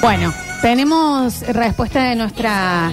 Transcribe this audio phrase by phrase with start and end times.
[0.00, 2.92] Bueno, tenemos respuesta de nuestra.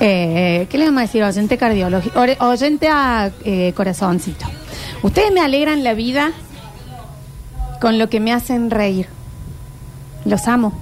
[0.00, 1.22] eh, ¿Qué le vamos a decir?
[1.22, 2.20] Oyente cardiológico.
[2.40, 4.46] Oyente a eh, corazoncito.
[5.02, 6.30] Ustedes me alegran la vida
[7.80, 9.08] con lo que me hacen reír.
[10.24, 10.72] Los amo.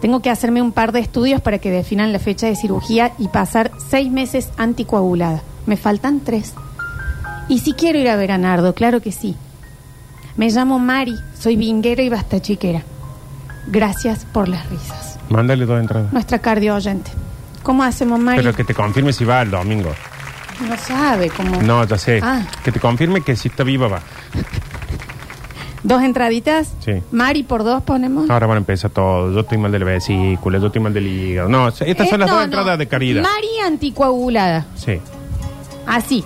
[0.00, 3.28] Tengo que hacerme un par de estudios para que definan la fecha de cirugía y
[3.28, 5.42] pasar seis meses anticoagulada.
[5.66, 6.52] Me faltan tres.
[7.48, 9.36] Y si quiero ir a ver a Nardo, claro que sí.
[10.36, 12.82] Me llamo Mari, soy vinguera y basta chiquera.
[13.66, 15.18] Gracias por las risas.
[15.28, 16.12] Mándale dos entradas.
[16.12, 17.10] Nuestra cardio oyente.
[17.62, 18.38] ¿Cómo hacemos, Mari?
[18.42, 19.90] Pero que te confirme si va el domingo.
[20.68, 21.62] No sabe cómo.
[21.62, 22.20] No, ya sé.
[22.22, 22.42] Ah.
[22.62, 24.00] Que te confirme que si está viva va.
[25.82, 26.72] ¿Dos entraditas?
[26.80, 27.02] Sí.
[27.10, 28.30] Mari por dos ponemos.
[28.30, 29.32] Ahora van a empezar todo.
[29.32, 31.48] Yo estoy mal de la vesícula, yo estoy mal del hígado.
[31.48, 32.44] No, estas Eh, son las no, dos no.
[32.44, 33.22] entradas de caridad.
[33.22, 34.66] Mari anticoagulada.
[34.76, 34.98] Sí.
[35.86, 36.24] Así.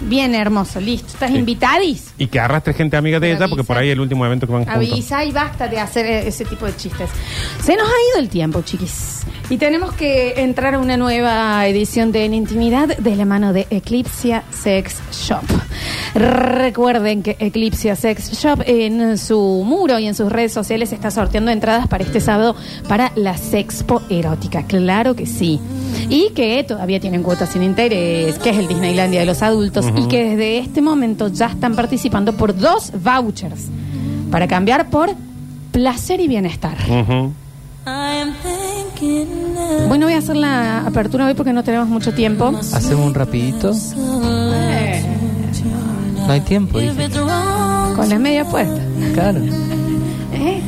[0.00, 1.08] Bien hermoso, listo.
[1.08, 1.36] ¿Estás Sí.
[1.38, 2.12] invitadís?
[2.18, 3.66] Y que arrastre gente amiga de Pero ella, porque avisa.
[3.66, 4.76] por ahí es el último evento que van juntos.
[4.92, 7.10] Avisa y basta de hacer eh, ese tipo de chistes.
[7.62, 9.22] Se nos ha ido el tiempo, chiquis.
[9.50, 13.66] Y tenemos que entrar a una nueva edición de En Intimidad de la mano de
[13.70, 15.42] Eclipsia Sex Shop.
[16.14, 21.50] Recuerden que Eclipsia Sex Shop en su muro y en sus redes sociales está sorteando
[21.50, 22.56] entradas para este sábado
[22.88, 24.64] para la Sexpo Erótica.
[24.66, 25.60] Claro que sí.
[26.08, 30.08] Y que todavía tienen cuotas sin interés, que es el Disneylandia de los adultos, y
[30.08, 33.66] que desde este momento ya están participando por dos vouchers
[34.30, 35.10] para cambiar por
[35.72, 36.76] placer y bienestar.
[36.88, 37.32] Ujú.
[39.88, 42.52] Bueno, voy a hacer la apertura hoy porque no tenemos mucho tiempo.
[42.72, 43.72] Hacemos un rapidito.
[46.26, 47.08] No hay tiempo, dije.
[47.96, 48.80] Con la media puesta.
[49.14, 49.40] Claro.
[50.34, 50.60] ¿Eh?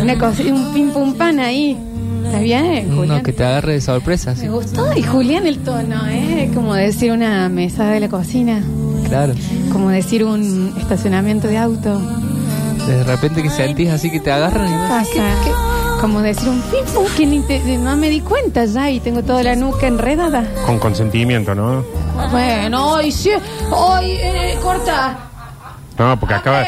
[0.00, 1.76] Una cosa, un pim pum pan ahí.
[2.24, 3.18] Está bien, Julián.
[3.18, 4.42] No, que te agarre de sorpresa, sí.
[4.42, 4.92] Me gustó.
[4.96, 6.50] Y Julián el tono, ¿eh?
[6.54, 8.62] Como decir una mesa de la cocina.
[9.08, 9.34] Claro.
[9.72, 12.00] Como decir un estacionamiento de auto.
[12.86, 16.00] De repente que sentís así que te agarran y ¿Qué vos- pasa?
[16.00, 16.62] Como decir un
[17.16, 20.44] que ni te- no me di cuenta ya y tengo toda la nuca enredada.
[20.66, 21.84] Con consentimiento, ¿no?
[22.32, 23.30] Bueno, hoy sí.
[23.70, 25.16] Hoy, eh, corta.
[25.98, 26.64] No, porque acaba.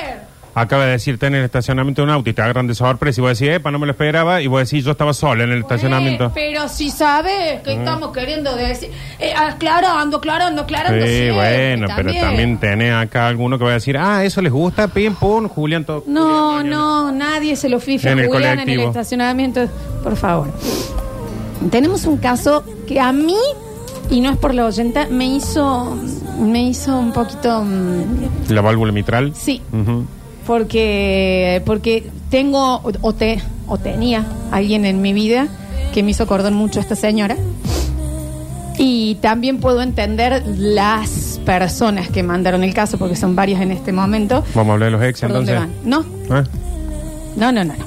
[0.55, 3.23] Acaba de decirte en el estacionamiento de un auto y te agarran de sorpresa y
[3.23, 4.41] vos decís, epa, no me lo esperaba.
[4.41, 6.27] Y vos decís, yo estaba solo en el estacionamiento.
[6.27, 8.91] Eh, pero si sabes que estamos queriendo decir.
[9.19, 11.05] Eh, aclarando, aclarando, aclarando.
[11.05, 11.33] Sí, siempre,
[11.77, 15.15] bueno, pero también tenés acá alguno que va a decir, ah, eso les gusta, pim,
[15.15, 16.05] pum, Julián, todo.
[16.07, 19.69] No, no, nadie se lo fifia En el Julián en el estacionamiento.
[20.03, 20.53] Por favor.
[21.71, 23.37] Tenemos un caso que a mí,
[24.11, 25.97] y no es por la oyenta, me hizo,
[26.39, 27.63] me hizo un poquito.
[27.65, 29.33] mm, La válvula mitral.
[29.35, 30.05] sí, Ujú.
[30.47, 35.49] Porque porque tengo o, te, o tenía alguien en mi vida
[35.93, 37.37] que me hizo acordar mucho a esta señora.
[38.77, 43.93] Y también puedo entender las personas que mandaron el caso, porque son varias en este
[43.93, 44.43] momento.
[44.55, 45.77] Vamos a hablar de los ex ¿Por dónde entonces.
[45.85, 46.07] van?
[46.29, 46.45] No, ¿Eh?
[47.37, 47.75] no, no, no.
[47.77, 47.85] no.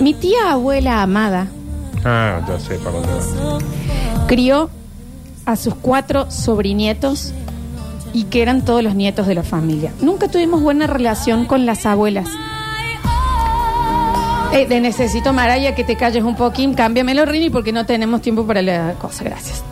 [0.00, 1.48] Mi tía abuela amada
[2.04, 4.26] Ah, ya sé para dónde va.
[4.26, 4.70] crió
[5.44, 7.32] a sus cuatro sobrinietos
[8.12, 9.92] y que eran todos los nietos de la familia.
[10.00, 12.28] Nunca tuvimos buena relación con las abuelas.
[14.52, 16.74] Eh, de necesito, Maraya, que te calles un poquín.
[16.74, 19.22] Cámbiamelo, Rini, porque no tenemos tiempo para la cosa.
[19.24, 19.62] Gracias.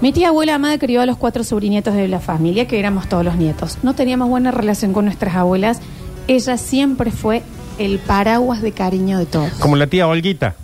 [0.00, 3.24] Mi tía abuela amada crió a los cuatro sobrinietos de la familia, que éramos todos
[3.24, 3.78] los nietos.
[3.82, 5.80] No teníamos buena relación con nuestras abuelas.
[6.28, 7.42] Ella siempre fue
[7.78, 9.52] el paraguas de cariño de todos.
[9.54, 10.54] Como la tía Olguita.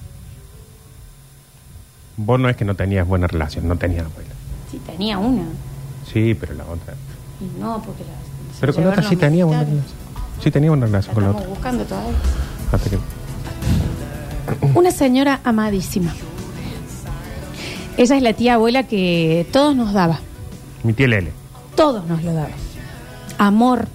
[2.16, 4.30] Vos no es que no tenías buena relación, no tenías abuela.
[4.70, 5.42] Sí, tenía una.
[6.10, 6.94] Sí, pero la otra.
[7.40, 8.10] Y no, porque la.
[8.60, 9.84] Pero con la otra sí tenía buena relación.
[10.42, 11.54] Sí tenía buena relación con la Estamos otra.
[11.54, 12.16] buscando todavía.
[12.72, 12.98] Hasta que...
[14.78, 16.12] Una señora amadísima.
[17.96, 20.20] Ella es la tía abuela que todos nos daba.
[20.82, 21.32] Mi tía Lele.
[21.74, 22.48] Todos nos lo daba.
[23.38, 23.88] Amor,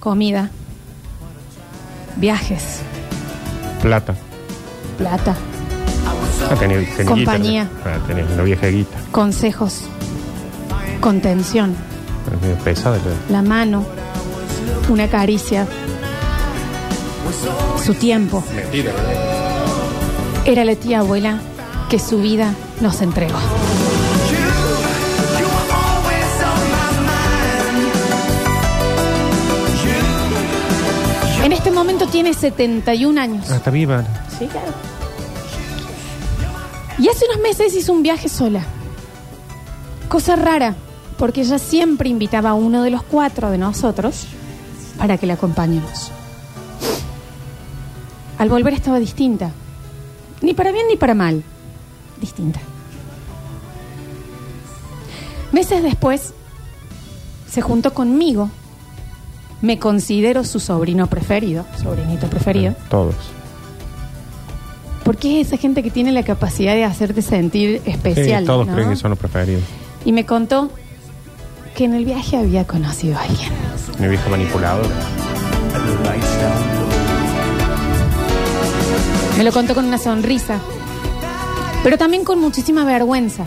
[0.00, 0.50] comida,
[2.16, 2.80] viajes,
[3.82, 4.14] Plata.
[4.96, 5.34] plata,
[6.50, 7.64] Ah, tenía, tenía Compañía.
[7.64, 8.96] guita, Ah, tenía una vieja guita.
[9.10, 9.82] consejos,
[11.00, 11.74] contención,
[12.34, 12.98] Es medio pesada.
[13.28, 13.84] la- la mano,
[14.88, 15.66] una caricia,
[17.84, 18.42] su tiempo.
[18.54, 18.92] Mentira,
[20.44, 21.40] Era la tía abuela
[21.90, 23.36] que su vida nos entregó.
[31.44, 33.46] En este momento tiene 71 años.
[33.50, 34.04] Ah, está viva.
[34.38, 34.72] Sí, claro.
[36.98, 38.60] Y hace unos meses hizo un viaje sola.
[40.08, 40.74] Cosa rara,
[41.18, 44.26] porque ella siempre invitaba a uno de los cuatro de nosotros
[44.96, 46.10] para que la acompañemos.
[48.38, 49.50] Al volver estaba distinta.
[50.40, 51.42] Ni para bien ni para mal.
[52.20, 52.60] Distinta.
[55.52, 56.32] Meses después
[57.50, 58.50] se juntó conmigo
[59.60, 62.74] me considero su sobrino preferido, sobrinito preferido.
[62.88, 63.14] Todos.
[65.04, 68.42] Porque es esa gente que tiene la capacidad de hacerte sentir especial.
[68.42, 68.74] Sí, todos ¿no?
[68.74, 69.64] creen que son los preferidos.
[70.04, 70.70] Y me contó
[71.78, 73.52] que en el viaje había conocido a alguien.
[74.00, 74.84] Mi viejo manipulador.
[79.36, 80.58] Me lo contó con una sonrisa,
[81.84, 83.44] pero también con muchísima vergüenza.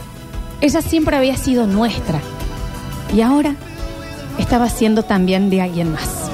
[0.62, 2.22] Ella siempre había sido nuestra
[3.14, 3.56] y ahora
[4.40, 6.30] estaba siendo también de alguien más.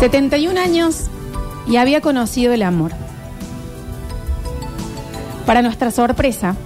[0.00, 1.04] 71 años
[1.66, 2.92] y había conocido el amor.
[5.46, 6.56] Para nuestra sorpresa,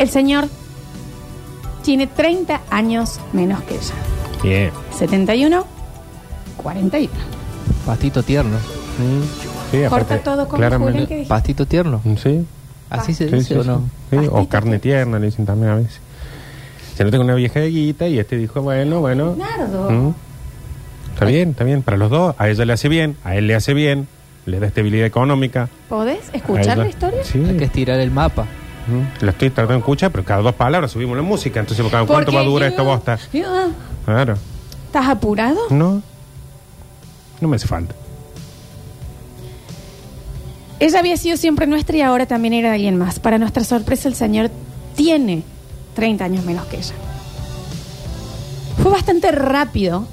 [0.00, 0.48] el señor
[1.82, 3.94] tiene 30 años menos que ella.
[4.42, 4.70] Bien.
[4.96, 5.66] 71,
[6.56, 7.12] 41.
[7.86, 8.56] Pastito tierno.
[9.70, 11.24] Sí, Corta aparte, todo como claramente- que.
[11.28, 12.00] Pastito tierno.
[12.22, 12.44] Sí.
[12.90, 13.78] Así se Sí, dice sí, o no.
[13.78, 13.84] sí.
[14.10, 16.00] Sí, O Pastito carne tierna, le dicen también a veces.
[16.96, 19.34] Se nota con una vieja de guita y este dijo, bueno, bueno.
[19.36, 19.90] Nardo.
[19.90, 20.14] ¿Mm?
[21.14, 21.82] Está bien, está bien.
[21.82, 24.06] Para los dos, a ella le hace bien, a él le hace bien,
[24.46, 25.68] le da estabilidad económica.
[25.88, 27.24] ¿Podés escuchar la historia?
[27.24, 27.42] Sí.
[27.46, 28.46] Hay que estirar el mapa.
[29.20, 31.60] La estoy tratando de escuchar, pero cada dos palabras subimos la música.
[31.60, 33.18] Entonces, ¿cuánto Porque va a durar yo- esta bosta?
[33.32, 33.68] yo-
[34.04, 34.36] Claro.
[34.86, 35.58] ¿Estás apurado?
[35.70, 36.02] No.
[37.40, 37.94] No me hace falta.
[40.78, 43.18] Ella había sido siempre nuestra y ahora también era de alguien más.
[43.20, 44.50] Para nuestra sorpresa, el señor
[44.96, 45.42] tiene
[45.94, 46.94] 30 años menos que ella.
[48.82, 50.06] Fue bastante rápido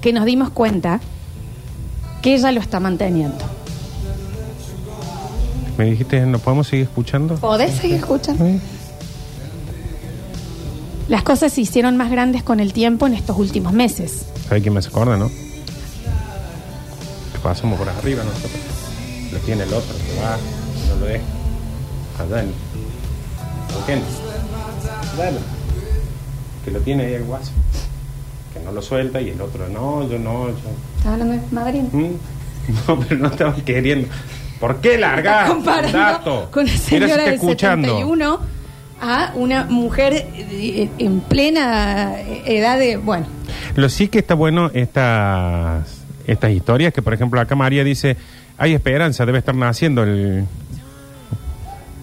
[0.00, 1.00] que nos dimos cuenta
[2.22, 3.38] que ella lo está manteniendo.
[5.80, 7.36] Me dijiste, ¿no podemos seguir escuchando?
[7.36, 8.44] ¿Podés seguir escuchando?
[8.44, 8.60] Sí.
[11.08, 14.26] Las cosas se hicieron más grandes con el tiempo en estos últimos meses.
[14.46, 15.28] ¿Sabe quién me se acuerda, no?
[15.28, 18.52] Que pasamos por arriba nosotros.
[19.32, 20.36] Lo tiene el otro, que va,
[20.90, 21.24] no lo deja.
[22.18, 22.52] A Dani.
[23.72, 24.02] ¿Con quién?
[25.16, 25.38] Dani.
[26.62, 27.52] Que lo tiene ahí el guaso.
[28.52, 30.56] Que no lo suelta y el otro, no, yo no, yo.
[30.98, 31.84] ¿Estás hablando de Madrid?
[31.90, 32.16] ¿Mm?
[32.86, 34.08] No, pero no estaba queriendo.
[34.60, 35.48] ¿Por qué largar?
[35.48, 36.48] comparando dato?
[36.50, 37.88] con Mira si señora de escuchando.
[37.88, 38.40] 71
[39.02, 43.24] a una mujer eh, en plena edad de, bueno,
[43.74, 48.18] Lo sí que está bueno estas, estas historias, que por ejemplo acá María dice,
[48.58, 50.44] hay esperanza, debe estar naciendo el...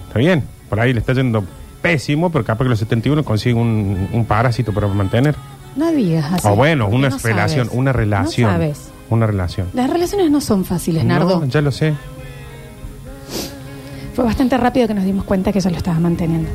[0.07, 1.44] Está bien, por ahí le está yendo
[1.83, 5.36] pésimo, pero capaz que los 71 consigue un, un parásito para mantener.
[5.75, 6.48] no digas así.
[6.48, 7.77] o bueno, una no relación, sabes.
[7.80, 8.48] una relación.
[8.50, 8.89] No sabes.
[9.10, 9.68] Una relación.
[9.74, 11.42] Las relaciones no son fáciles, Nardo.
[11.42, 11.94] No, ya lo sé.
[14.18, 16.50] Fue bastante rápido que nos dimos cuenta que ella lo estaba manteniendo.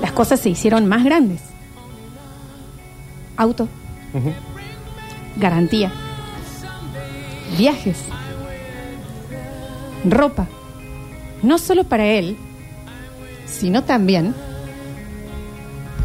[0.00, 1.42] Las cosas se hicieron más grandes.
[3.36, 3.68] Auto,
[5.36, 5.92] garantía,
[7.58, 7.98] viajes,
[10.08, 10.46] ropa.
[11.42, 12.38] No solo para él,
[13.44, 14.34] sino también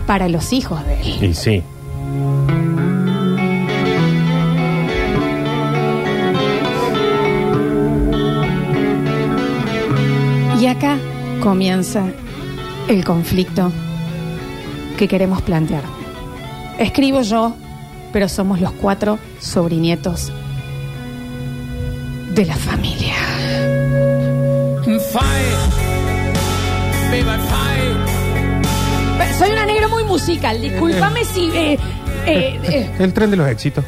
[0.05, 1.23] para los hijos de él.
[1.23, 1.63] Y sí.
[11.41, 12.05] Comienza
[12.87, 13.71] el conflicto
[14.97, 15.83] que queremos plantear.
[16.79, 17.55] Escribo yo,
[18.13, 20.31] pero somos los cuatro sobrinietos
[22.33, 23.15] de la familia.
[29.17, 31.49] Pero Soy una negra muy musical, discúlpame si...
[31.51, 31.77] eh,
[32.25, 33.83] eh, eh, El tren de los éxitos.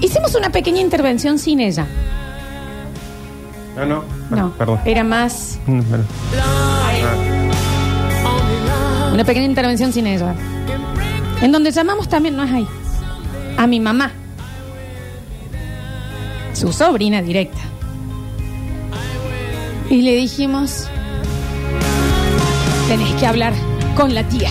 [0.00, 1.86] hicimos una pequeña intervención sin ella.
[3.76, 4.04] No, no.
[4.30, 4.78] No, Perdón.
[4.84, 6.06] era más Mm, perdón.
[9.12, 10.34] Una pequeña intervención sin ella.
[11.42, 12.66] En donde llamamos también, no es ahí,
[13.56, 14.12] a mi mamá.
[16.52, 17.58] Su sobrina directa.
[19.88, 20.86] Y le dijimos,
[22.88, 23.52] tenés que hablar
[23.96, 24.50] con la tía.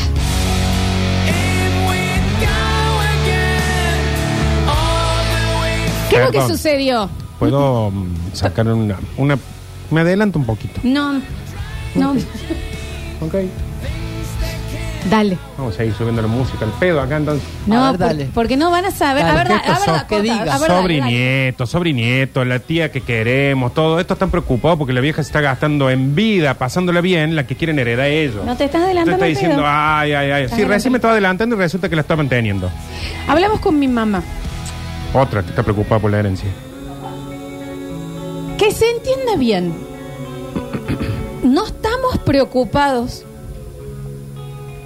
[6.09, 6.49] ¿Qué es lo que Perdón.
[6.57, 7.09] sucedió?
[7.37, 9.37] ¿Puedo mm, sacar una, una...
[9.91, 10.79] Me adelanto un poquito.
[10.83, 11.21] No,
[11.95, 12.11] no,
[13.21, 13.35] Ok.
[15.09, 15.37] dale.
[15.57, 16.65] Vamos a ir subiendo la música.
[16.65, 17.47] El pedo acá entonces.
[17.65, 18.29] No, A ver, por- dale.
[18.33, 19.23] porque no van a saber.
[19.23, 19.87] Dale, a ver, ¿qué da- a ver?
[19.87, 20.35] Dakota, ¿Qué diga?
[20.35, 20.81] a ver, dale, dale.
[20.81, 25.41] sobrinieto, sobrinieto, la tía que queremos, todo esto están preocupados porque la vieja se está
[25.41, 28.45] gastando en vida, pasándola bien, la que quieren heredar ellos.
[28.45, 29.11] No te estás Te adelantando.
[29.13, 29.65] está diciendo, pedo.
[29.67, 30.43] ay, ay, ay.
[30.43, 30.91] Estás Sí, recién adelantando.
[30.91, 32.69] me estaba adelantando y resulta que la está manteniendo.
[33.27, 34.21] Hablamos con mi mamá.
[35.13, 36.47] Otra que está preocupada por la herencia.
[38.59, 39.73] Que se entienda bien.
[41.43, 43.23] No estamos preocupados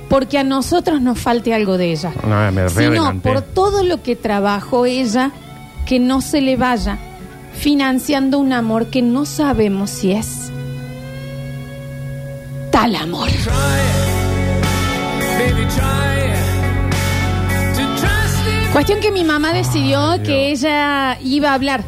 [0.10, 2.14] porque a nosotros nos falte algo de ella.
[2.28, 5.32] No, me sino por todo lo que trabajó ella,
[5.88, 7.00] que no se le vaya
[7.54, 10.52] financiando un amor que no sabemos si es
[12.72, 13.30] tal amor.
[18.72, 21.84] Cuestión que mi mamá decidió que ella iba a hablar.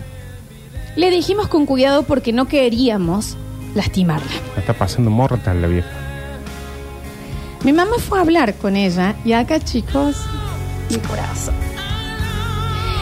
[0.95, 3.35] Le dijimos con cuidado porque no queríamos
[3.73, 4.31] lastimarla.
[4.57, 5.89] Está pasando mortal la vieja.
[7.63, 10.15] Mi mamá fue a hablar con ella y acá, chicos,
[10.89, 11.55] mi corazón.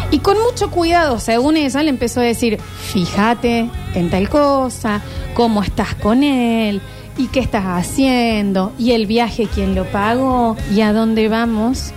[0.10, 5.02] Y con mucho cuidado, según ella, le empezó a decir, fíjate en tal cosa,
[5.34, 6.82] cómo estás con él
[7.18, 11.92] y qué estás haciendo y el viaje, quién lo pagó y a dónde vamos.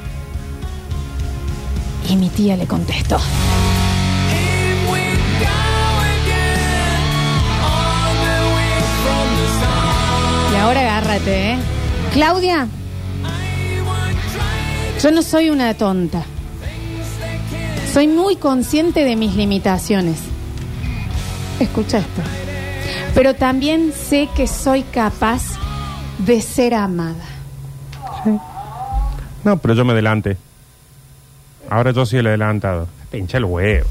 [2.08, 3.18] Y mi tía le contestó.
[11.24, 11.58] ¿Eh?
[12.12, 12.68] Claudia,
[15.02, 16.24] yo no soy una tonta.
[17.92, 20.18] Soy muy consciente de mis limitaciones.
[21.60, 22.22] Escucha esto.
[23.14, 25.42] Pero también sé que soy capaz
[26.18, 27.24] de ser amada.
[29.44, 30.36] No, pero yo me adelante.
[31.70, 32.88] Ahora yo soy el adelantado.
[33.10, 33.88] Te hincha el huevo.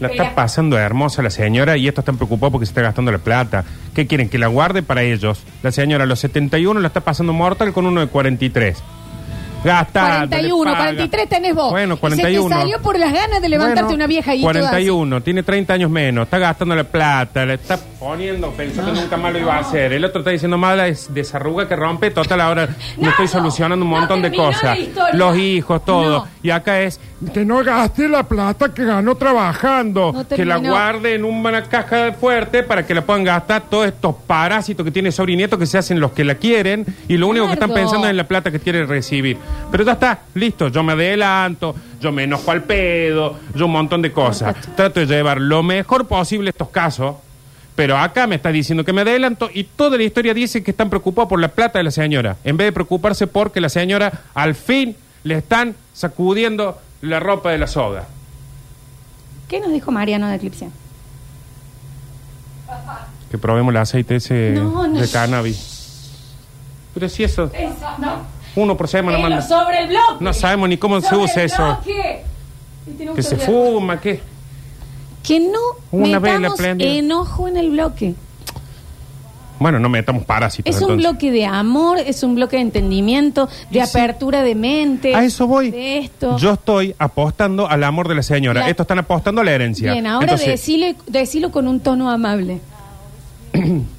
[0.00, 3.18] La está pasando hermosa la señora y esto están preocupados porque se está gastando la
[3.18, 3.64] plata.
[3.94, 4.28] ¿Qué quieren?
[4.28, 5.42] Que la guarde para ellos.
[5.62, 8.82] La señora a los 71 la está pasando mortal con uno de 43.
[9.64, 10.26] Gasta.
[10.28, 11.70] 41, 43 tenés vos.
[11.70, 12.48] Bueno, Y 41.
[12.48, 15.74] Se te salió por las ganas de levantarte Bueno, una vieja y 41, tiene 30
[15.74, 19.56] años menos, está gastando la plata, le está poniendo, pensando que nunca más lo iba
[19.56, 19.92] a hacer.
[19.92, 23.84] El otro está diciendo mala es desarruga que rompe, total, ahora me No, estoy solucionando
[23.84, 24.62] un no montón de terminó cosas.
[24.64, 25.14] la historia.
[25.14, 26.18] Los hijos, todo.
[26.24, 26.28] No.
[26.42, 27.00] Y acá es
[27.32, 30.74] que no gaste la plata que ganó trabajando, No que la terminó.
[30.74, 35.10] guarde en una caja fuerte para que la puedan gastar todos estos parásitos que tiene
[35.10, 37.82] sobrinieto que se hacen los que la quieren y lo único que están Nardo.
[37.82, 39.38] pensando es en la plata que quiere recibir.
[39.70, 44.02] Pero ya está, listo, yo me adelanto, yo me enojo al pedo, yo un montón
[44.02, 44.54] de cosas.
[44.76, 47.16] Trato de llevar lo mejor posible estos casos,
[47.76, 50.88] pero acá me está diciendo que me adelanto y toda la historia dice que están
[50.90, 54.54] preocupados por la plata de la señora, en vez de preocuparse porque la señora al
[54.54, 58.06] fin le están sacudiendo la ropa de la soda.
[59.48, 60.70] ¿Qué nos dijo Mariano de Eclipse?
[63.30, 65.00] Que probemos el aceite ese No, no.
[65.00, 66.10] de cannabis.
[66.94, 68.22] Pero si eso, Eso, no.
[68.56, 69.42] uno por semana manda.
[69.42, 70.16] sobre el bloque.
[70.24, 71.78] No sabemos ni cómo se usa el eso.
[73.14, 74.20] Que se fuma, ¿qué?
[75.26, 75.58] Que no
[75.90, 78.14] Una metamos enojo en el bloque.
[79.58, 80.68] Bueno, no metamos parásitos.
[80.74, 81.10] Es un entonces.
[81.10, 83.90] bloque de amor, es un bloque de entendimiento, de sí.
[83.90, 85.14] apertura de mente.
[85.14, 85.70] A eso voy.
[85.70, 86.36] De esto.
[86.36, 88.60] Yo estoy apostando al amor de la señora.
[88.60, 89.92] La- Estos están apostando a la herencia.
[89.92, 92.60] Bien, ahora Entonces, decile, decilo con un tono amable.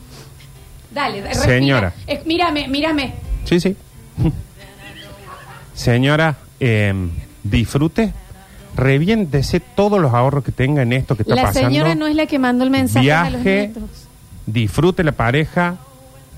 [0.93, 1.45] Dale, respira.
[1.45, 1.93] Señora.
[2.25, 3.13] Mírame, mírame.
[3.45, 3.75] Sí, sí.
[5.73, 6.93] Señora, eh,
[7.43, 8.13] disfrute,
[8.77, 11.69] reviéntese todos los ahorros que tenga en esto que está La pasando.
[11.69, 13.83] señora no es la que mandó el mensaje a los Viaje, nietos.
[14.45, 15.75] disfrute la pareja.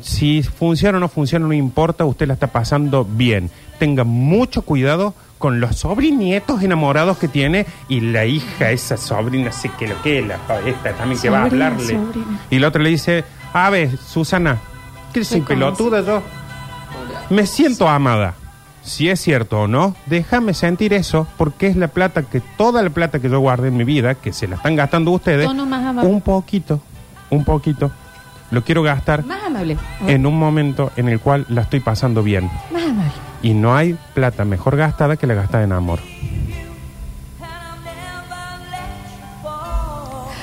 [0.02, 3.50] Si funciona o no funciona, no importa, usted la está pasando bien.
[3.80, 9.70] Tenga mucho cuidado con los sobrinietos enamorados que tiene y la hija, esa sobrina, sé
[9.78, 11.94] que lo que es, la esta también que va a Sobrina, hablarle.
[11.96, 12.40] sobrina.
[12.50, 14.58] Y la otra le dice, a ver, Susana,
[15.14, 16.22] ¿qué soy pelotuda yo?
[17.30, 18.36] Me siento amada.
[18.82, 22.90] Si es cierto o no, déjame sentir eso, porque es la plata que, toda la
[22.90, 25.86] plata que yo guardé en mi vida, que se la están gastando ustedes, Tono más
[25.86, 26.10] amable.
[26.10, 26.80] un poquito,
[27.30, 27.92] un poquito,
[28.52, 29.78] lo quiero gastar Más amable.
[30.08, 32.50] En un momento en el cual la estoy pasando bien.
[32.72, 33.12] Más amable.
[33.44, 36.00] Y no hay plata mejor gastada que la gastada en amor.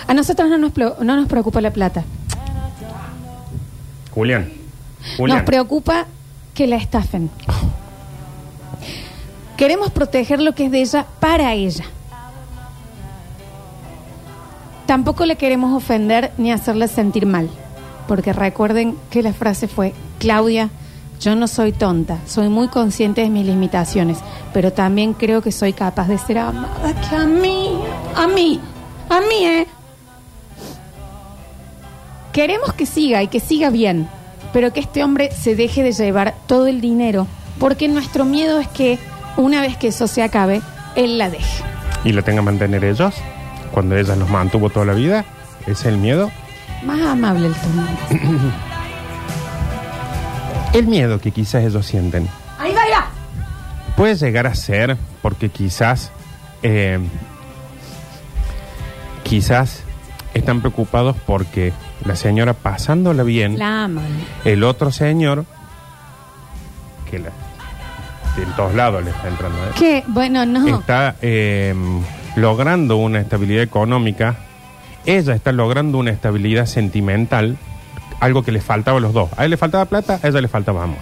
[0.09, 2.05] A nosotros no nos, plo- no nos preocupa la plata.
[4.13, 4.53] Julián.
[5.17, 5.39] Julián.
[5.39, 6.07] Nos preocupa
[6.55, 7.29] que la estafen.
[9.57, 11.85] Queremos proteger lo que es de ella para ella.
[14.87, 17.49] Tampoco le queremos ofender ni hacerle sentir mal.
[18.07, 20.71] Porque recuerden que la frase fue, Claudia,
[21.21, 24.19] yo no soy tonta, soy muy consciente de mis limitaciones,
[24.53, 27.81] pero también creo que soy capaz de ser amada que a mí,
[28.15, 28.61] a mí,
[29.09, 29.67] a mí, ¿eh?
[32.33, 34.09] Queremos que siga y que siga bien,
[34.53, 37.27] pero que este hombre se deje de llevar todo el dinero,
[37.59, 38.99] porque nuestro miedo es que
[39.37, 40.63] una vez que eso se acabe,
[40.95, 41.63] él la deje.
[42.05, 43.15] ¿Y la tengan que mantener ellos?
[43.73, 45.25] Cuando ella los mantuvo toda la vida.
[45.63, 46.31] ¿Ese es el miedo?
[46.85, 47.87] Más amable el tono.
[50.73, 52.29] El miedo que quizás ellos sienten.
[52.59, 53.07] Ahí va, ahí va.
[53.97, 56.11] Puede llegar a ser porque quizás,
[56.63, 56.99] eh,
[59.25, 59.83] quizás
[60.35, 61.73] están preocupados porque
[62.05, 64.05] la señora pasándola bien, La aman.
[64.45, 65.47] el otro señor,
[67.11, 67.31] que la,
[68.43, 69.71] en todos lados le está entrando, ¿eh?
[69.79, 70.05] ¿Qué?
[70.09, 70.79] Bueno, no.
[70.79, 71.75] está eh,
[72.37, 74.37] logrando una estabilidad económica,
[75.07, 77.57] ella está logrando una estabilidad sentimental,
[78.21, 79.31] algo que le faltaba a los dos.
[79.37, 80.99] A él le faltaba plata, a ella le faltaba amor.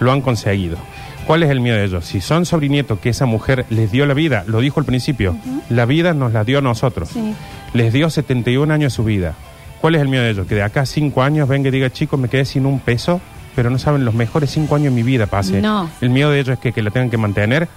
[0.00, 0.78] Lo han conseguido.
[1.26, 2.04] ¿Cuál es el miedo de ellos?
[2.04, 5.36] Si son sobrinietos que esa mujer les dio la vida, lo dijo al principio,
[5.68, 7.10] la vida nos la dio a nosotros.
[7.10, 7.34] Sí.
[7.74, 9.34] Les dio 71 años de su vida.
[9.80, 10.46] ¿Cuál es el miedo de ellos?
[10.46, 13.20] Que de acá a 5 años venga y diga, chicos, me quedé sin un peso,
[13.54, 15.60] pero no saben los mejores 5 años de mi vida pase.
[15.60, 15.90] No.
[16.00, 17.68] El miedo de ellos es que, que la tengan que mantener.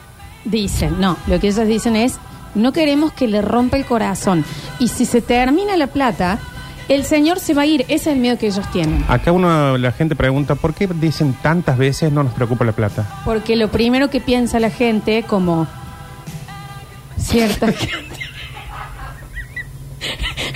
[0.43, 2.19] Dicen, no, lo que ellos dicen es,
[2.53, 4.45] no queremos que le rompa el corazón.
[4.79, 6.39] Y si se termina la plata,
[6.87, 7.81] el señor se va a ir.
[7.83, 9.03] Ese es el miedo que ellos tienen.
[9.07, 13.21] Acá uno, la gente pregunta, ¿por qué dicen tantas veces no nos preocupa la plata?
[13.25, 15.67] Porque lo primero que piensa la gente, como
[17.17, 18.15] cierta gente,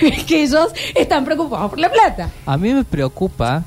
[0.00, 2.30] es que ellos están preocupados por la plata.
[2.46, 3.64] A mí me preocupa.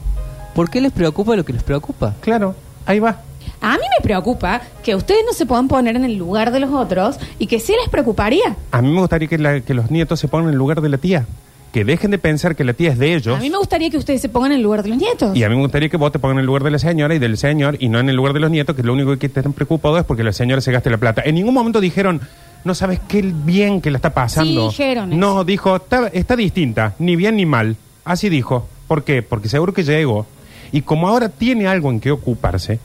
[0.53, 2.13] ¿Por qué les preocupa lo que les preocupa?
[2.21, 2.55] Claro,
[2.85, 3.21] ahí va.
[3.61, 6.71] A mí me preocupa que ustedes no se puedan poner en el lugar de los
[6.71, 8.55] otros y que sí les preocuparía.
[8.71, 10.89] A mí me gustaría que, la- que los nietos se pongan en el lugar de
[10.89, 11.25] la tía.
[11.71, 13.35] Que dejen de pensar que la tía es de ellos.
[13.35, 15.35] A mí me gustaría que ustedes se pongan en el lugar de los nietos.
[15.35, 17.15] Y a mí me gustaría que vos te pongan en el lugar de la señora
[17.15, 19.25] y del señor y no en el lugar de los nietos, que lo único que
[19.25, 21.23] están preocupados es porque la señora se gaste la plata.
[21.25, 22.21] En ningún momento dijeron,
[22.63, 24.69] no sabes qué bien que la está pasando.
[24.69, 25.19] Sí, dijeron eso.
[25.19, 27.75] No, dijo, está, está distinta, ni bien ni mal.
[28.05, 28.67] Así dijo.
[28.87, 29.23] ¿Por qué?
[29.23, 30.27] Porque seguro que llegó.
[30.73, 32.79] Y como ahora tiene algo en que ocuparse,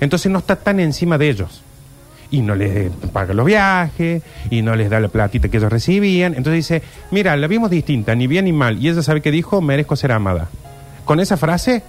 [0.00, 1.62] entonces no está tan encima de ellos.
[2.32, 6.34] Y no les paga los viajes, y no les da la platita que ellos recibían.
[6.34, 8.78] Entonces dice, mira, la vimos distinta, ni bien ni mal.
[8.84, 10.48] Y ella sabe que dijo, merezco ser amada.
[11.04, 11.82] Con esa frase,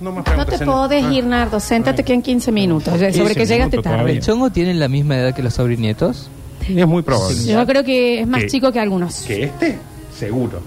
[0.00, 1.12] no más No te podés Ah.
[1.12, 1.58] ir, Nardo.
[1.60, 2.92] Séntate que en 15 minutos.
[3.00, 3.96] ya, 15 Sobre que llegaste minutos tarde.
[3.98, 4.14] todavía.
[4.16, 6.28] ¿El chongo tiene la misma edad que los sobrinietos?
[6.68, 7.36] Es muy probable.
[7.44, 8.48] Yo creo que es más ¿Qué?
[8.48, 9.22] chico que algunos.
[9.22, 9.78] ¿Que este?
[10.20, 10.60] Seguro.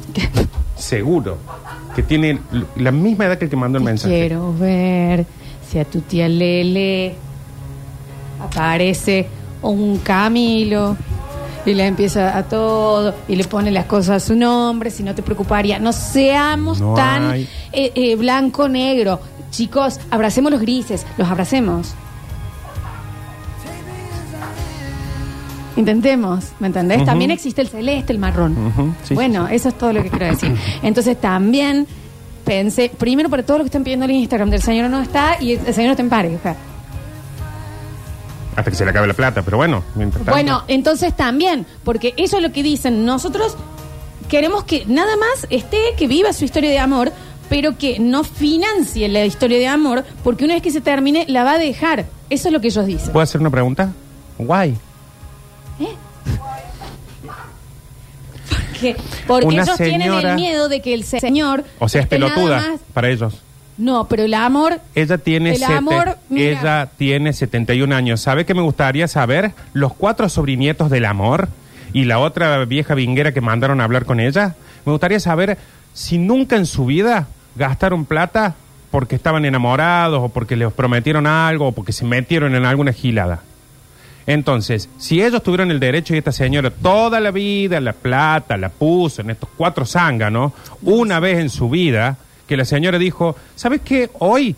[0.76, 1.38] Seguro.
[1.96, 2.40] Que tiene
[2.76, 4.14] la misma edad que el que mandó el mensaje.
[4.20, 5.26] Quiero ver
[5.70, 7.16] si a tu tía Lele
[8.44, 9.28] aparece
[9.62, 10.98] un Camilo
[11.66, 15.16] y le empieza a todo y le pone las cosas a su nombre, si no
[15.16, 15.80] te preocuparía.
[15.80, 17.48] No seamos No tan hay.
[17.72, 19.20] eh, eh, blanco-negro.
[19.52, 21.94] Chicos, abracemos los grises, los abracemos.
[25.76, 26.98] Intentemos, ¿me entendés?
[26.98, 27.06] Ujú.
[27.06, 28.68] También existe el celeste, el marrón.
[28.68, 30.54] Ujú, sí, bueno, eso es todo lo que quiero decir.
[30.84, 31.88] Entonces también
[32.46, 35.54] pensé, primero para todos los que están pidiendo el Instagram del señor no está y
[35.54, 36.56] el señor está en pareja.
[38.56, 40.32] Hasta que se le acabe la plata, pero bueno, mientras tanto.
[40.32, 43.58] Bueno, entonces también, porque eso es lo que dicen, nosotros
[44.30, 47.12] queremos que nada más esté, que viva su historia de amor,
[47.50, 51.44] pero que no financie la historia de amor, porque una vez que se termine, la
[51.44, 52.06] va a dejar.
[52.30, 53.12] Eso es lo que ellos dicen.
[53.12, 53.92] ¿Puedo hacer una pregunta?
[54.38, 54.76] Guay.
[58.84, 58.96] Que-
[59.28, 61.64] porque Una ellos tienen señora- el miedo de que el se- señor...
[61.80, 63.42] O sea, es esté nada pelotuda más- para ellos.
[63.78, 64.80] No, pero el amor...
[64.94, 66.60] Ella tiene, El sete- amor, mira.
[66.60, 68.22] ella tiene 71 años.
[68.22, 69.54] ¿Sabe qué me gustaría saber?
[69.74, 71.48] Los cuatro sobrinietos del amor
[71.92, 74.56] y la otra vieja vinguera que mandaron a hablar con ella.
[74.86, 75.58] Me gustaría saber
[75.94, 78.54] si nunca en su vida gastaron plata
[78.92, 83.42] porque estaban enamorados o porque les prometieron algo o porque se metieron en alguna gilada.
[84.26, 88.70] Entonces, si ellos tuvieron el derecho y esta señora toda la vida la plata la
[88.70, 93.82] puso en estos cuatro zánganos, una vez en su vida, que la señora dijo, ¿sabes
[93.82, 94.10] qué?
[94.20, 94.56] Hoy,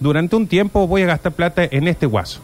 [0.00, 2.40] durante un tiempo, voy a gastar plata en este guaso.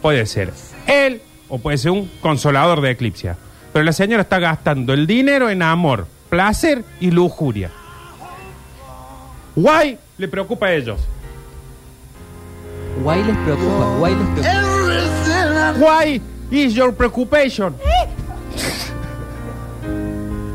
[0.00, 0.52] Puede ser
[0.86, 3.36] él o puede ser un consolador de eclipsia.
[3.72, 7.70] Pero la señora está gastando el dinero en amor, placer y lujuria.
[9.56, 11.00] Guay le preocupa a ellos.
[13.02, 14.81] Guay les preocupa, guay les preocupa.
[15.78, 16.20] Why
[16.50, 17.74] is your preoccupation?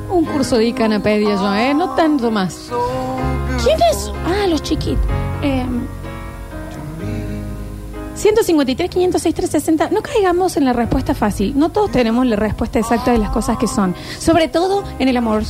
[0.09, 1.73] Un curso de Icana pedía yo, ¿eh?
[1.73, 2.69] No tanto más.
[3.63, 4.11] ¿Quién es?
[4.25, 5.05] Ah, los chiquitos.
[5.41, 5.65] Eh,
[8.15, 9.89] 153, 506, 360.
[9.91, 11.57] No caigamos en la respuesta fácil.
[11.57, 13.95] No todos tenemos la respuesta exacta de las cosas que son.
[14.19, 15.43] Sobre todo en el amor.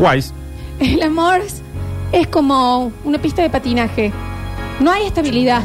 [0.00, 0.32] Wise.
[0.80, 1.42] El amor
[2.12, 4.12] es como una pista de patinaje.
[4.80, 5.62] No hay estabilidad.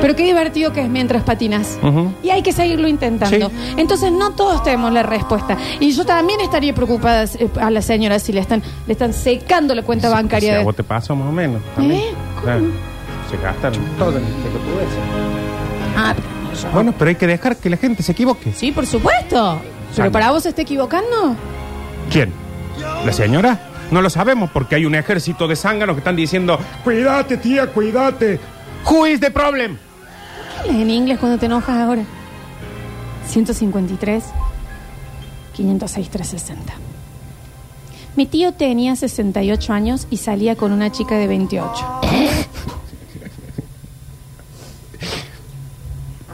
[0.00, 1.78] Pero qué divertido que es mientras patinas.
[1.82, 2.12] Ujú.
[2.22, 3.48] Y hay que seguirlo intentando.
[3.48, 3.54] Sí.
[3.76, 5.56] Entonces no todos tenemos la respuesta.
[5.78, 9.74] Y yo también estaría preocupada eh, a la señora si le están, le están secando
[9.74, 10.60] la cuenta bancaria.
[10.60, 11.60] a vos te pasa más o menos.
[11.74, 12.00] también.
[12.00, 12.14] ¿Eh?
[12.42, 12.62] Claro.
[13.30, 14.98] Se gastan todo en pelotudeces.
[15.96, 18.52] Ah, pero yo- Bueno, pero hay que dejar que la gente se equivoque.
[18.52, 19.60] Sí, por supuesto.
[19.94, 21.36] Pero para vos se está equivocando.
[22.10, 22.32] ¿Quién?
[23.04, 23.60] ¿La señora?
[23.90, 28.38] No lo sabemos porque hay un ejército de zánganos que están diciendo Cuídate, tía, cuídate.
[28.88, 29.76] Who is the problem?
[30.62, 32.02] ¿Qué lees en inglés cuando te enojas ahora?
[33.28, 34.24] 153,
[35.54, 36.72] 506, 360.
[38.16, 41.72] Mi tío tenía 68 años y salía con una chica de 28.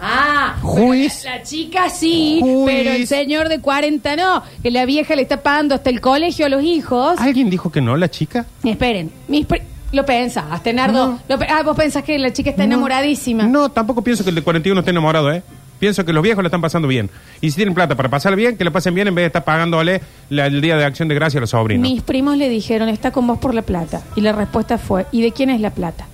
[0.01, 0.57] Ah,
[0.95, 5.43] is- la chica sí, pero el señor de 40 no, que la vieja le está
[5.43, 7.19] pagando hasta el colegio a los hijos.
[7.19, 8.45] ¿Alguien dijo que no, la chica?
[8.63, 11.07] Esperen, mis pri- Lo pensaste, Nardo.
[11.13, 11.19] No.
[11.29, 12.75] Lo pe- ah, vos pensás que la chica está No.
[12.75, 13.45] enamoradísima.
[13.45, 15.43] No, tampoco pienso que el de 41 esté enamorado, ¿eh?
[15.79, 17.11] Pienso que los viejos la están pasando bien.
[17.43, 19.45] Y si tienen plata para pasar bien, que la pasen bien en vez de estar
[19.45, 21.83] pagándole la- el día de acción de gracia a los sobrinos.
[21.89, 24.03] Mis primos le dijeron, está con vos por la plata.
[24.17, 26.07] Y la respuesta fue, ¿y de quién es la plata?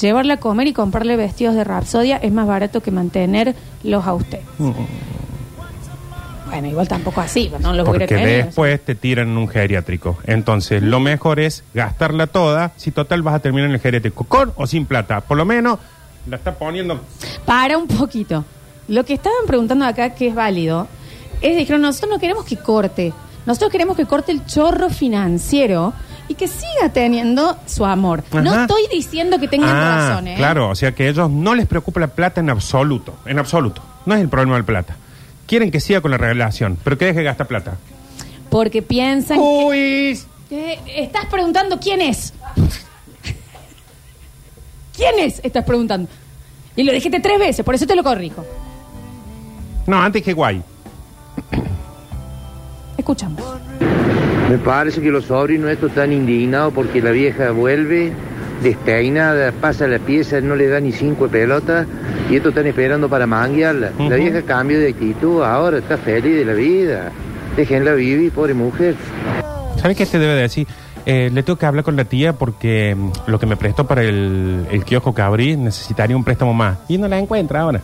[0.00, 4.40] Llevarla a comer y comprarle vestidos de rapsodia es más barato que mantenerlos a usted.
[4.58, 4.70] Mm.
[6.54, 10.18] Bueno, igual tampoco así, no lo hubiera Porque después te tiran en un geriátrico.
[10.24, 12.72] Entonces, lo mejor es gastarla toda.
[12.76, 15.20] Si total vas a terminar en el geriátrico, con o sin plata.
[15.20, 15.78] Por lo menos
[16.28, 17.00] la está poniendo.
[17.44, 18.44] Para un poquito.
[18.86, 20.86] Lo que estaban preguntando acá, que es válido,
[21.40, 23.12] es dijeron, nosotros no queremos que corte.
[23.46, 25.92] Nosotros queremos que corte el chorro financiero
[26.28, 28.22] y que siga teniendo su amor.
[28.32, 30.34] No estoy diciendo que tengan Ah, razón, ¿eh?
[30.36, 33.14] Claro, o sea que a ellos no les preocupa la plata en absoluto.
[33.26, 33.82] En absoluto.
[34.06, 34.96] No es el problema del plata.
[35.46, 37.76] Quieren que siga con la relación, pero que deje de gastar plata.
[38.50, 40.78] Porque piensan Uy, que...
[40.96, 42.32] Estás preguntando quién es.
[44.96, 45.40] ¿Quién es?
[45.42, 46.08] Estás preguntando.
[46.76, 48.44] Y lo dijiste tres veces, por eso te lo corrijo.
[49.86, 50.62] No, antes que guay.
[52.96, 53.42] Escuchamos.
[54.48, 58.12] Me parece que los sobrinos estos están indignados porque la vieja vuelve
[58.62, 61.86] despeinada, pasa la pieza, no le da ni cinco pelotas
[62.30, 63.92] y estos están esperando para manguearla.
[63.98, 64.10] Ujú.
[64.10, 67.12] La vieja cambió de actitud, ahora está feliz de la vida.
[67.56, 68.96] Déjenla vivir, pobre mujer.
[69.80, 70.66] ¿Sabes qué te debe decir?
[71.06, 74.02] Eh, le tengo que hablar con la tía porque mm, lo que me prestó para
[74.02, 76.78] el, el kiosco que abrí necesitaría un préstamo más.
[76.88, 77.82] Y no la encuentra ahora.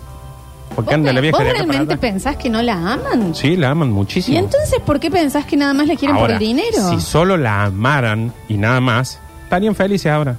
[0.74, 3.35] Porque ¿Vos, anda la vieja vos de acá para realmente pensás que no la aman?
[3.35, 4.35] Sí, la aman muchísimo.
[4.35, 6.90] ¿Y entonces por qué pensás que nada más le quieren por Ahora, el dinero?
[6.90, 10.37] Si solo la amaran y nada más, estarían felices ahora.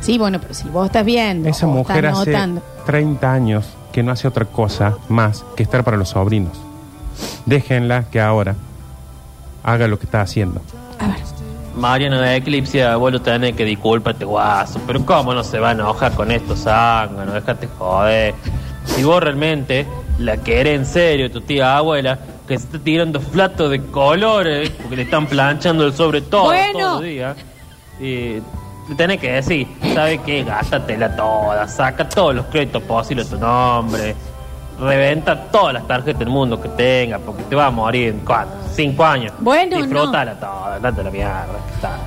[0.00, 2.62] Sí, bueno, pero si vos estás viendo, Esa o mujer estás hace notando.
[2.86, 6.56] 30 años que no hace otra cosa más que estar para los sobrinos.
[7.46, 8.54] Déjenla que ahora
[9.64, 10.60] haga lo que está haciendo.
[11.00, 11.16] A ver,
[11.76, 14.80] Mariano de Eclipse, vos lo tenés que disculparte, guaso.
[14.86, 17.34] Pero ¿cómo no se va a enojar con estos zánganos?
[17.34, 18.34] Déjate joder.
[18.84, 19.86] Si vos realmente
[20.18, 24.96] la querés en serio, tu tía abuela, que se está tirando platos de colores, porque
[24.96, 26.78] le están planchando el sobre todo Bueno.
[26.78, 27.36] todos los días,
[28.00, 28.42] y le
[28.96, 30.44] tenés que decir, ¿sabes qué?
[30.44, 34.14] Gástatela toda, saca todos los créditos posibles a tu nombre,
[34.80, 38.54] reventa todas las tarjetas del mundo que tenga, porque te va a morir en cuatro,
[38.72, 39.32] cinco años.
[39.40, 41.46] Bueno, Disfrútala toda, date la mierda.
[41.74, 41.98] Está.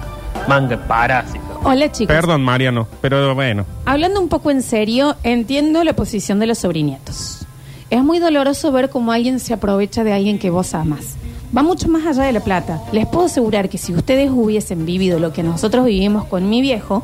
[0.47, 1.59] Manga de parásito.
[1.63, 2.15] hola chicos.
[2.15, 3.65] Perdón, Mariano, pero bueno.
[3.85, 7.45] Hablando un poco en serio, entiendo la posición de los sobrinietos.
[7.91, 11.17] Es muy doloroso ver cómo alguien se aprovecha de alguien que vos amas.
[11.55, 12.81] Va mucho más allá de la plata.
[12.91, 17.03] Les puedo asegurar que si ustedes hubiesen vivido lo que nosotros vivimos con mi viejo,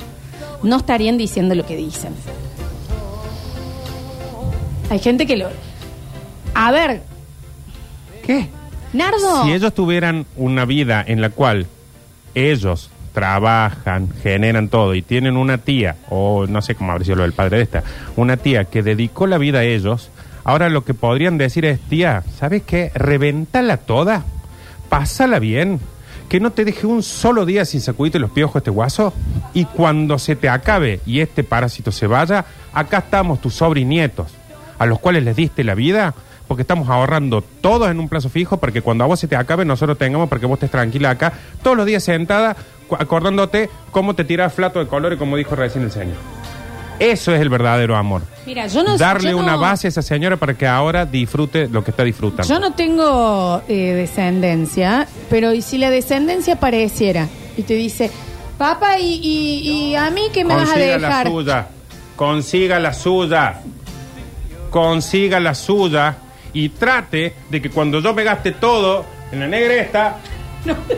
[0.63, 2.13] no estarían diciendo lo que dicen.
[4.89, 5.49] Hay gente que lo...
[6.53, 7.01] A ver,
[8.27, 8.49] ¿Qué?
[8.91, 9.45] Nardo.
[9.45, 11.65] Si ellos tuvieran una vida en la cual
[12.35, 17.23] ellos trabajan, generan todo y tienen una tía, o no sé cómo habrá sido lo
[17.23, 17.83] del padre de esta,
[18.17, 20.09] una tía que dedicó la vida a ellos,
[20.43, 22.91] ahora lo que podrían decir es, tía, ¿sabes qué?
[22.93, 24.25] Reventala toda,
[24.89, 25.79] pásala bien,
[26.29, 29.13] que no te deje un solo día sin sacudirte los piojos este guaso,
[29.53, 34.27] y cuando se te acabe y este parásito se vaya, acá estamos tus sobrinietos,
[34.77, 36.13] a los cuales les diste la vida,
[36.47, 39.35] porque estamos ahorrando todos en un plazo fijo para que cuando a vos se te
[39.35, 42.55] acabe nosotros tengamos para que vos estés tranquila acá todos los días sentada
[42.97, 46.15] acordándote cómo te tiras flato de colores como dijo recién el señor.
[46.99, 48.23] Eso es el verdadero amor.
[48.45, 51.67] Mira, yo no Darle yo no- una base a esa señora para que ahora disfrute
[51.67, 52.51] lo que está disfrutando.
[52.51, 57.27] Yo no tengo eh, descendencia, pero ¿y si la descendencia pareciera?
[57.55, 58.09] Y te dice,
[58.57, 61.27] papá, ¿y, y, y a mí qué me vas a Consiga la dejar?
[61.27, 61.67] suya.
[62.15, 63.61] Consiga la suya.
[64.71, 66.17] Consiga la suya.
[66.53, 70.15] Y trate de que cuando yo me gaste todo en la negra esta,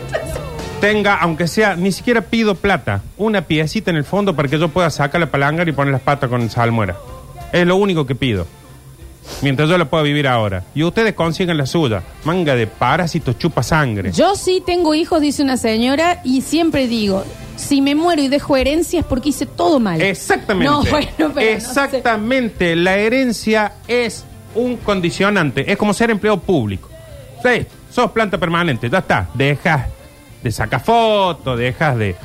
[0.80, 4.70] tenga, aunque sea, ni siquiera pido plata, una piecita en el fondo para que yo
[4.70, 6.96] pueda sacar la palanga y poner las patas con salmuera.
[7.52, 8.48] Es lo único que pido.
[9.42, 10.64] Mientras yo la pueda vivir ahora.
[10.74, 12.02] Y ustedes consigan la suya.
[12.24, 14.12] Manga de parásitos chupa sangre.
[14.12, 17.24] Yo sí tengo hijos, dice una señora, y siempre digo,
[17.56, 20.02] si me muero y dejo herencias porque hice todo mal.
[20.02, 20.72] Exactamente.
[20.72, 21.54] No, bueno, pero no sé.
[21.54, 22.76] Exactamente.
[22.76, 25.72] La herencia es un condicionante.
[25.72, 26.90] Es como ser empleado público.
[27.44, 29.30] Sí, sos planta permanente, ya está.
[29.34, 29.99] Dejas
[30.44, 32.16] de sacar fotos, dejas de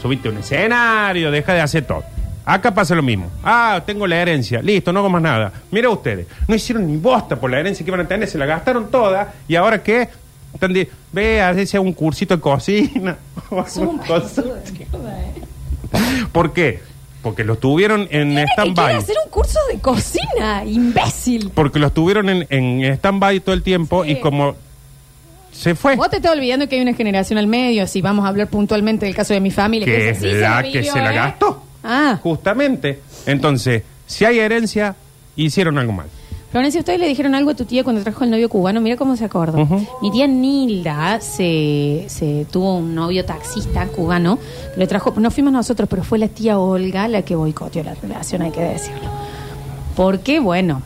[0.00, 2.04] subirte a un escenario, dejas de hacer todo.
[2.46, 3.30] Acá pasa lo mismo.
[3.42, 4.60] Ah, tengo la herencia.
[4.60, 5.50] Listo, no hago más nada.
[5.70, 8.44] Mira ustedes, no hicieron ni bosta por la herencia que iban a tener, se la
[8.46, 9.32] gastaron toda.
[9.48, 10.08] ¿Y ahora qué?
[10.52, 13.16] Están de, ve, hace un cursito de cocina.
[15.94, 16.26] Eh.
[16.32, 16.80] ¿Por qué?
[17.22, 18.96] Porque los tuvieron en stand-by.
[18.96, 21.50] hacer un curso de cocina, imbécil.
[21.54, 24.12] Porque los tuvieron en, en stand-by todo el tiempo Sí.
[24.12, 24.56] y como
[25.54, 25.96] se fue.
[25.96, 29.06] Vos te estás olvidando que hay una generación al medio, si vamos a hablar puntualmente
[29.06, 29.86] del caso de mi familia.
[29.86, 31.14] Que es la que se la ¿eh?
[31.14, 31.62] gastó.
[31.82, 33.00] Ah, Justamente.
[33.26, 34.96] Entonces, si hay herencia,
[35.36, 36.06] hicieron algo mal.
[36.50, 38.80] Florencia, ¿ustedes le dijeron algo a tu tía cuando trajo el novio cubano?
[38.80, 39.66] Mira cómo se acordó.
[40.02, 44.38] Mi tía Nilda se, se tuvo un novio taxista cubano.
[44.76, 48.42] Le trajo, no fuimos nosotros, pero fue la tía Olga la que boicoteó la relación,
[48.42, 49.10] hay que decirlo.
[49.96, 50.82] Porque, bueno,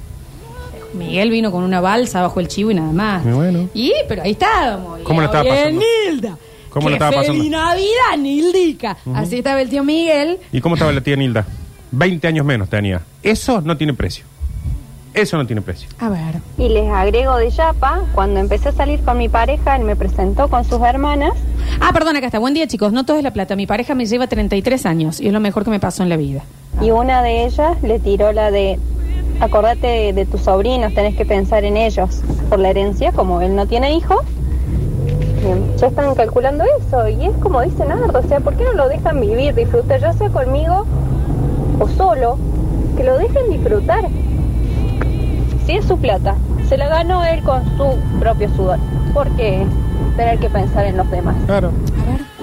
[0.94, 3.24] Miguel vino con una balsa bajo el chivo y nada más.
[3.24, 3.68] Y bueno.
[3.74, 5.00] Y, pero ahí estábamos.
[5.02, 5.80] ¿Cómo lo estaba pasando?
[6.08, 6.38] Nilda.
[6.70, 7.38] ¿Cómo ¡Qué lo estaba pasando?
[7.38, 8.96] feliz Navidad, Nildica!
[9.14, 10.38] Así estaba el tío Miguel.
[10.52, 11.46] ¿Y cómo estaba la tía Nilda?
[11.90, 13.00] 20 años menos tenía.
[13.22, 14.24] Eso no tiene precio.
[15.14, 15.88] Eso no tiene precio.
[15.98, 16.40] A ver.
[16.58, 20.48] Y les agrego de Yapa, cuando empecé a salir con mi pareja, él me presentó
[20.48, 21.32] con sus hermanas.
[21.80, 22.38] Ah, perdón, acá está.
[22.38, 22.92] Buen día, chicos.
[22.92, 23.56] No todo es la plata.
[23.56, 26.16] Mi pareja me lleva 33 años y es lo mejor que me pasó en la
[26.16, 26.42] vida.
[26.80, 28.78] Y una de ellas le tiró la de,
[29.40, 32.22] acordate de, de tus sobrinos, tenés que pensar en ellos.
[32.48, 34.20] Por la herencia, como él no tiene hijos,
[35.76, 37.08] ya están calculando eso.
[37.08, 40.12] Y es como dice Nardo, o sea, ¿por qué no lo dejan vivir, disfrutar, ya
[40.12, 40.86] sea conmigo
[41.78, 42.38] o solo?
[42.96, 44.04] Que lo dejen disfrutar.
[45.66, 46.36] Si es su plata,
[46.68, 48.78] se la ganó él con su propio sudor.
[49.14, 49.64] ¿Por qué
[50.16, 51.36] tener que pensar en los demás?
[51.46, 51.68] Claro.
[51.68, 52.37] A ver.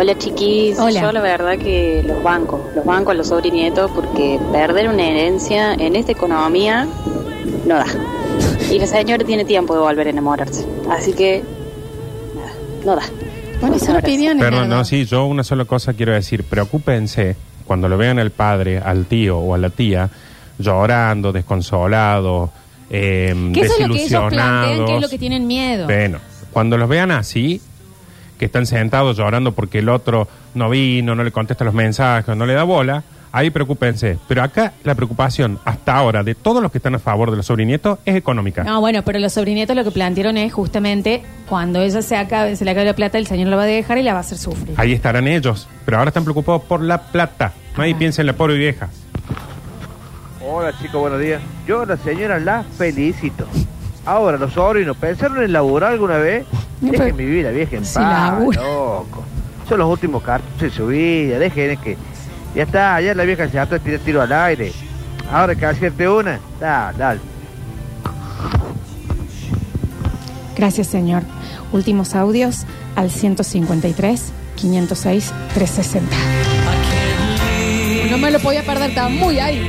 [0.00, 1.00] Hola chiquis, Hola.
[1.00, 5.74] yo la verdad que los bancos, los bancos a los sobrinietos porque perder una herencia
[5.74, 6.86] en esta economía
[7.66, 7.86] no da.
[8.70, 11.42] Y la señora tiene tiempo de volver a enamorarse, así que
[12.36, 12.52] nada,
[12.84, 13.02] no da.
[13.60, 16.44] Bueno, esa Muchas opinión es Perdón, no, sí, yo una sola cosa quiero decir.
[16.44, 17.34] Preocúpense
[17.66, 20.08] cuando lo vean al padre, al tío o a la tía
[20.60, 22.52] llorando, desconsolado,
[22.88, 25.86] eh, Que eso es lo que ellos plantean, que es lo que tienen miedo.
[25.86, 26.20] Bueno,
[26.52, 27.60] cuando los vean así,
[28.38, 32.46] que están sentados llorando porque el otro no vino, no le contesta los mensajes, no
[32.46, 34.18] le da bola, ahí preocúpense.
[34.28, 37.46] Pero acá la preocupación hasta ahora de todos los que están a favor de los
[37.46, 38.64] sobrinietos es económica.
[38.64, 42.64] No, bueno, pero los sobrinietos lo que plantearon es justamente cuando ella se acabe, se
[42.64, 44.38] le acabe la plata, el señor la va a dejar y la va a hacer
[44.38, 44.74] sufrir.
[44.78, 47.52] Ahí estarán ellos, pero ahora están preocupados por la plata.
[47.76, 47.98] Nadie Ajá.
[47.98, 48.88] piensa en la pobre vieja.
[50.44, 51.42] Hola chicos, buenos días.
[51.66, 53.46] Yo a la señora la felicito.
[54.06, 56.46] Ahora, los sobrinos, ¿pensaron en laburar alguna vez?
[56.80, 59.24] No, Dejen pero- vivir la vieja en Si paz, loco.
[59.68, 61.96] Son los últimos cartuchos de su vida, dejen que...
[62.54, 64.72] Ya está, ayer la vieja se hartó tirar tiro al aire.
[65.30, 67.20] Ahora que hacerte una, dale, dale.
[70.56, 71.22] Gracias, señor.
[71.72, 72.64] Últimos audios
[72.96, 76.16] al 153 506 360.
[78.10, 79.68] No me lo podía perder, estaba muy ahí.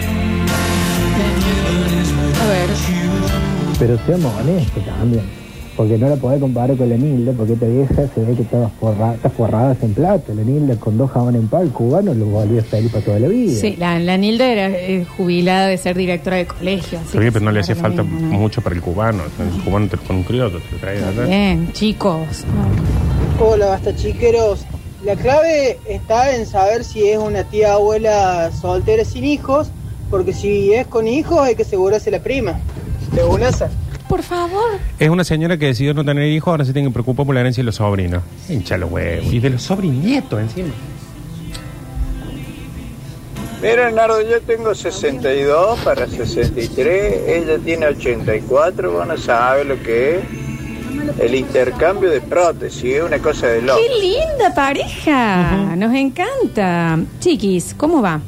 [2.41, 2.69] A ver.
[3.78, 5.24] Pero seamos honestos también.
[5.80, 8.68] Porque no la podés comparar con la Nilda, porque esta vieja se ve que estaba
[8.68, 10.34] forrada, está forrada en plata.
[10.34, 13.30] La Nilda con dos jabones en pal, el cubano lo volvía feliz para toda la
[13.30, 13.58] vida.
[13.58, 17.00] Sí, la, la Nilda era eh, jubilada de ser directora de colegio.
[17.00, 18.39] así Está bien, que pero no le hacía falta lo mismo, ¿no?
[18.39, 19.24] mucho para el cubano.
[19.24, 21.26] El cubano te, con un criollo te lo allá.
[21.26, 22.44] Bien, chicos.
[23.39, 24.65] Hola, basta chiqueros.
[25.06, 29.72] La clave está en saber si es una tía abuela soltera sin hijos,
[30.10, 32.60] porque si es con hijos hay que asegurarse la prima.
[33.15, 33.70] De una esa.
[34.10, 34.80] Por favor.
[34.98, 37.41] Es una señora que decidió no tener hijos, ahora se tiene que preocupar por la
[37.41, 38.24] herencia de los sobrinos.
[38.50, 39.32] Hincha los huevos.
[39.32, 40.69] Y de los sobrinietos encima.
[43.62, 50.24] Mira, Nardo, yo tengo 62 para 63, ella tiene 84, bueno, sabe lo que es
[51.19, 53.80] el intercambio de prótesis, es una cosa de loco.
[53.80, 55.76] ¡Qué linda pareja!
[55.76, 57.00] Nos encanta.
[57.19, 58.22] Chiquis, ¿cómo va?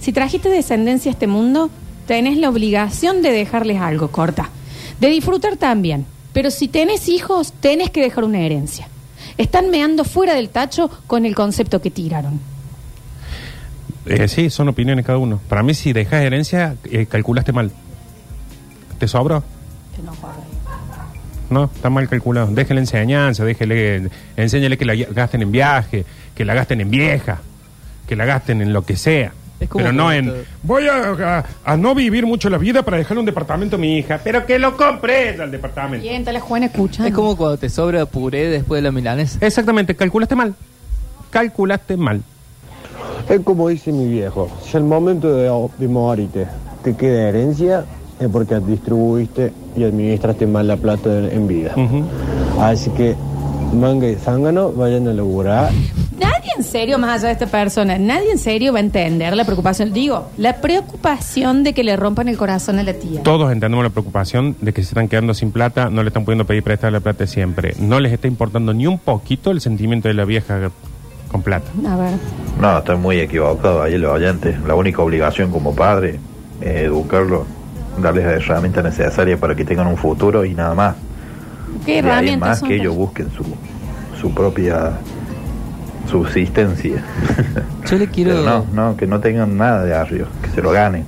[0.00, 1.70] Si trajiste descendencia a este mundo,
[2.06, 4.48] tenés la obligación de dejarles algo, corta.
[5.00, 6.06] De disfrutar también.
[6.32, 8.88] Pero si tenés hijos, tenés que dejar una herencia.
[9.38, 12.40] Están meando fuera del tacho con el concepto que tiraron.
[14.06, 15.40] Eh, sí, son opiniones cada uno.
[15.48, 17.70] Para mí, si dejas herencia, eh, calculaste mal.
[18.98, 19.42] ¿Te sobró?
[21.48, 22.48] No, está mal calculado.
[22.48, 27.40] Déjele enseñanza, déjele, enséñale que la gasten en viaje, que la gasten en vieja,
[28.06, 29.32] que la gasten en lo que sea.
[29.60, 32.96] Es como Pero no en, voy a, a- a no vivir mucho la vida para
[32.96, 36.02] dejarle un departamento a mi hija, pero que lo compre el departamento.
[36.02, 37.08] Bien, está la Juana escuchando.
[37.08, 39.38] Es como cuando te sobra puré después de la milanesa.
[39.44, 40.54] Exactamente, calculaste mal.
[41.30, 42.22] Calculaste mal.
[43.28, 46.46] Es como dice mi viejo, si al momento de, de morirte
[46.82, 47.84] te queda herencia,
[48.18, 51.72] es porque distribuiste y administraste mal la plata en, en vida.
[51.76, 52.02] Ujú.
[52.60, 53.14] Así que,
[53.74, 55.70] manga y zángano, vayan a laburar.
[56.60, 59.94] En serio, más allá de esta persona, nadie en serio va a entender la preocupación.
[59.94, 63.22] Digo, la preocupación de que le rompan el corazón a la tía.
[63.22, 66.44] Todos entendemos la preocupación de que se están quedando sin plata, no le están pudiendo
[66.44, 67.74] pedir prestar la plata siempre.
[67.78, 70.70] No les está importando ni un poquito el sentimiento de la vieja
[71.32, 71.70] con plata.
[71.88, 72.12] A ver.
[72.60, 74.60] No, estoy muy equivocado ahí los oyentes.
[74.66, 76.20] La única obligación como padre
[76.60, 77.46] es educarlos,
[78.02, 80.96] darles las herramientas necesarias para que tengan un futuro y nada más.
[81.86, 82.68] ¿Qué herramientas más son?
[82.68, 83.46] que ellos busquen su,
[84.20, 84.98] su propia
[86.10, 87.02] subsistencia.
[87.90, 90.70] Yo le quiero- Pero no, no, que no tengan nada de arriba, que se lo
[90.70, 91.04] ganen.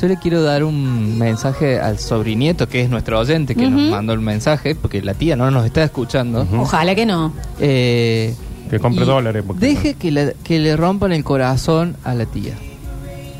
[0.00, 4.14] Yo le quiero dar un mensaje al sobrinieto, que es nuestro oyente, que nos mandó
[4.14, 6.46] el mensaje, porque la tía no nos está escuchando.
[6.58, 7.34] Ojalá que no.
[7.60, 8.34] Eh,
[8.70, 9.44] Que compre dólares.
[9.46, 12.54] porque- Deje que le, que le rompan el corazón a la tía.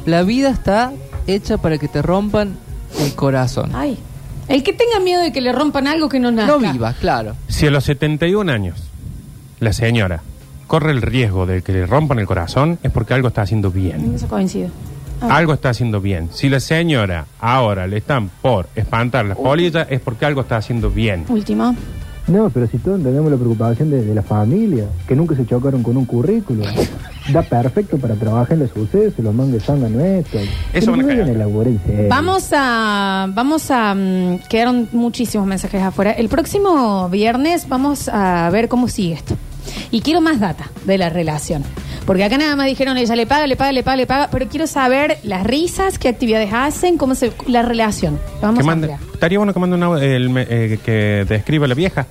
[0.04, 0.92] La vida está
[1.26, 2.56] hecha para que te rompan
[3.00, 3.70] el corazón.
[3.74, 3.96] Ay.
[4.48, 6.58] El que tenga miedo de que le rompan algo que no nazca.
[6.58, 7.36] No vivas, claro.
[7.48, 8.82] Si a los 71 años
[9.60, 10.22] la señora
[10.70, 14.14] corre el riesgo de que le rompan el corazón, es porque algo está haciendo bien.
[14.14, 14.68] Eso coincido.
[15.20, 15.37] Ah.
[15.38, 16.28] Algo está haciendo bien.
[16.33, 20.88] Si la señora ahora le están por espantar las polillas, es porque algo está haciendo
[20.88, 21.24] bien.
[21.28, 21.74] Último.
[22.28, 25.83] No, pero si todos entendemos la preocupación de, de la familia, que nunca se chocaron
[25.83, 26.62] con un currículo.
[27.33, 30.44] Da perfecto para trabajar en los sucesos, los mangues sangan nuestros.
[30.72, 32.06] Eso van a.
[32.09, 36.12] Vamos a, vamos a, mm, quedaron muchísimos mensajes afuera.
[36.12, 39.37] El próximo viernes vamos a ver cómo sigue esto.
[39.90, 41.64] Y quiero más data de la relación.
[42.06, 44.48] Porque acá nada más dijeron, ella le paga, le paga, le paga, le paga, pero
[44.48, 48.18] quiero saber las risas, qué actividades hacen, cómo se, la relación.
[48.40, 52.06] Vamos Que a mande- estaría bueno que mande una, el eh, que describa la vieja.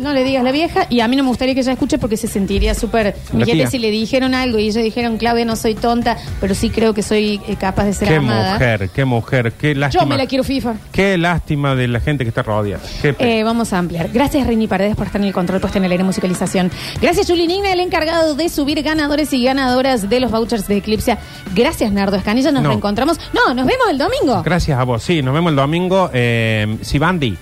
[0.00, 2.16] No le digas la vieja y a mí no me gustaría que ella escuche porque
[2.16, 3.14] se sentiría súper...
[3.44, 3.68] Tía.
[3.68, 7.02] si le dijeron algo y ellos dijeron, Claudia, no soy tonta, pero sí creo que
[7.02, 8.54] soy eh, capaz de ser Qué amada.
[8.54, 10.02] mujer, qué mujer, qué lástima.
[10.04, 10.74] Yo me la quiero FIFA.
[10.90, 12.82] Qué lástima de la gente que está rodeada.
[13.02, 14.08] Qué Eh, vamos a ampliar.
[14.12, 16.70] Gracias, Rini Paredes, por estar en el control puesto en el aire musicalización.
[17.00, 21.18] Gracias, Juli Nigna, el encargado de subir ganadores y ganadoras de los vouchers de Eclipse.
[21.54, 22.50] Gracias, Nardo Escanilla.
[22.52, 22.68] Nos No.
[22.70, 23.18] reencontramos.
[23.34, 24.42] No, nos vemos el domingo.
[24.42, 25.02] Gracias a vos.
[25.02, 26.10] Sí, nos vemos el domingo.
[26.12, 27.36] Eh, Sibandi,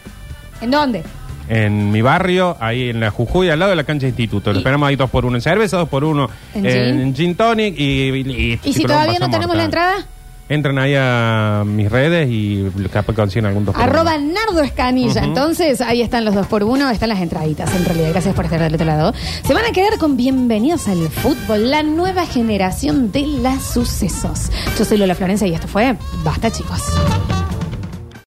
[0.61, 1.05] ¿En dónde?
[1.49, 4.53] En mi barrio, ahí en la Jujuy, al lado de la cancha de instituto.
[4.53, 7.15] Lo esperamos ahí dos por uno en cerveza, dos por uno ¿En en, gin?
[7.15, 9.65] gin tonic y, y, y- ¿Y si chicos, todavía no pasamos tenemos la acá.
[9.65, 10.07] entrada?
[10.51, 13.93] Entran ahí a mis redes y capaz consiguen algún dos por uno.
[13.93, 15.23] Arroba Nardo Escanilla.
[15.23, 18.09] Entonces, ahí están los dos por uno, están las entraditas en realidad.
[18.13, 19.13] Gracias por estar del otro lado.
[19.45, 24.51] Se van a quedar con bienvenidos al fútbol, la nueva generación de las sucesos.
[24.79, 26.81] Yo soy Lola Florencia y esto fue Basta, chicos.